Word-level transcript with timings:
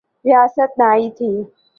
ریاست 0.25 0.71
نئی 0.79 1.09
تھی۔ 1.17 1.31